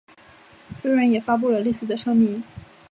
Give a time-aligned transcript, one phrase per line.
[0.81, 2.43] 微软也发布了类似的声明。